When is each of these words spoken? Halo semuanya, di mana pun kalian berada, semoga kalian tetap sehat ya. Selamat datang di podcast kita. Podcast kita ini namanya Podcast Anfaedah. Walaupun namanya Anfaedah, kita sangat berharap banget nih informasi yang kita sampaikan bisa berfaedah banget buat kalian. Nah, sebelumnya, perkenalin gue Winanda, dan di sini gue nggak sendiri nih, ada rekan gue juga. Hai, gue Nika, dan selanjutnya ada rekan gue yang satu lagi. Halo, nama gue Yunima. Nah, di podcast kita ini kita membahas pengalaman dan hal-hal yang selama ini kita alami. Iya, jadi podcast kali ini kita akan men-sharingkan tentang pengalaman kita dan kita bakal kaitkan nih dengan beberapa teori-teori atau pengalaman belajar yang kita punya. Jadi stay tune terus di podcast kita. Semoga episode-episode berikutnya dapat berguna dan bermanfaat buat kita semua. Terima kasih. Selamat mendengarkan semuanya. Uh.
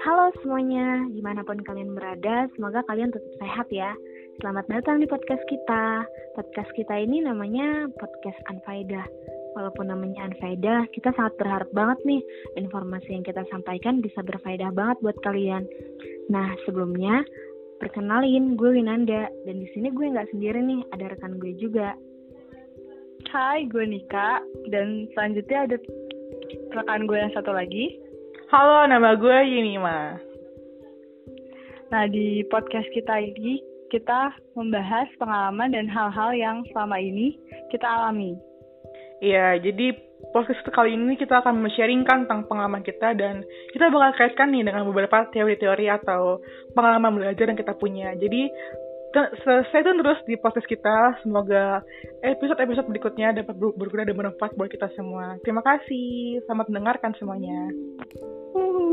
Halo 0.00 0.32
semuanya, 0.40 1.04
di 1.12 1.20
mana 1.20 1.44
pun 1.44 1.60
kalian 1.60 1.92
berada, 1.92 2.48
semoga 2.56 2.80
kalian 2.88 3.12
tetap 3.12 3.36
sehat 3.36 3.68
ya. 3.68 3.92
Selamat 4.40 4.64
datang 4.72 4.96
di 4.96 5.04
podcast 5.04 5.44
kita. 5.44 6.08
Podcast 6.32 6.72
kita 6.72 7.04
ini 7.04 7.20
namanya 7.20 7.84
Podcast 8.00 8.40
Anfaedah. 8.48 9.04
Walaupun 9.60 9.92
namanya 9.92 10.24
Anfaedah, 10.24 10.88
kita 10.96 11.12
sangat 11.20 11.36
berharap 11.36 11.68
banget 11.76 12.00
nih 12.08 12.24
informasi 12.56 13.12
yang 13.12 13.28
kita 13.28 13.44
sampaikan 13.52 14.00
bisa 14.00 14.24
berfaedah 14.24 14.72
banget 14.72 14.96
buat 15.04 15.20
kalian. 15.20 15.68
Nah, 16.32 16.48
sebelumnya, 16.64 17.20
perkenalin 17.76 18.56
gue 18.56 18.80
Winanda, 18.80 19.28
dan 19.44 19.56
di 19.60 19.68
sini 19.76 19.92
gue 19.92 20.16
nggak 20.16 20.32
sendiri 20.32 20.64
nih, 20.64 20.80
ada 20.96 21.12
rekan 21.12 21.36
gue 21.36 21.52
juga. 21.60 21.92
Hai, 23.28 23.68
gue 23.68 23.84
Nika, 23.84 24.40
dan 24.72 25.12
selanjutnya 25.12 25.68
ada 25.68 25.76
rekan 26.72 27.04
gue 27.04 27.20
yang 27.20 27.36
satu 27.36 27.52
lagi. 27.52 28.08
Halo, 28.50 28.82
nama 28.90 29.14
gue 29.14 29.38
Yunima. 29.46 30.18
Nah, 31.94 32.04
di 32.10 32.42
podcast 32.50 32.90
kita 32.90 33.22
ini 33.22 33.62
kita 33.94 34.34
membahas 34.58 35.06
pengalaman 35.22 35.70
dan 35.70 35.86
hal-hal 35.86 36.34
yang 36.34 36.66
selama 36.74 36.98
ini 36.98 37.38
kita 37.70 37.86
alami. 37.86 38.34
Iya, 39.22 39.54
jadi 39.62 39.94
podcast 40.34 40.66
kali 40.66 40.98
ini 40.98 41.14
kita 41.14 41.46
akan 41.46 41.62
men-sharingkan 41.62 42.26
tentang 42.26 42.50
pengalaman 42.50 42.82
kita 42.82 43.14
dan 43.14 43.46
kita 43.70 43.86
bakal 43.86 44.18
kaitkan 44.18 44.50
nih 44.50 44.66
dengan 44.66 44.82
beberapa 44.82 45.30
teori-teori 45.30 45.86
atau 45.86 46.42
pengalaman 46.74 47.22
belajar 47.22 47.54
yang 47.54 47.58
kita 47.58 47.78
punya. 47.78 48.18
Jadi 48.18 48.50
stay 49.10 49.82
tune 49.82 49.98
terus 49.98 50.20
di 50.26 50.34
podcast 50.38 50.66
kita. 50.70 51.18
Semoga 51.22 51.82
episode-episode 52.22 52.86
berikutnya 52.86 53.34
dapat 53.42 53.58
berguna 53.58 54.06
dan 54.06 54.14
bermanfaat 54.14 54.54
buat 54.54 54.70
kita 54.70 54.90
semua. 54.94 55.38
Terima 55.42 55.62
kasih. 55.66 56.42
Selamat 56.46 56.70
mendengarkan 56.70 57.12
semuanya. 57.18 57.70
Uh. 58.54 58.89